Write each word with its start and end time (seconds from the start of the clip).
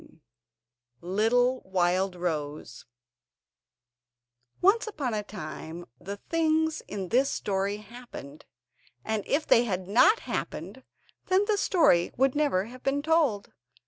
]Little 1.19 1.59
Wildrose 1.63 2.85
Once 4.59 4.87
upon 4.87 5.13
a 5.13 5.21
time 5.21 5.85
the 5.99 6.17
things 6.17 6.81
in 6.87 7.09
this 7.09 7.29
story 7.29 7.77
happened, 7.77 8.45
and 9.05 9.23
if 9.27 9.45
they 9.45 9.65
had 9.65 9.87
not 9.87 10.21
happened 10.21 10.83
then 11.27 11.45
the 11.45 11.55
story 11.55 12.11
would 12.17 12.33
never 12.33 12.65
have 12.65 12.81
been 12.81 13.03
told. 13.03 13.51